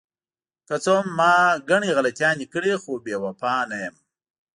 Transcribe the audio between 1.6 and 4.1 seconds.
ګڼې غلطیانې کړې، خو بې وفا نه یم.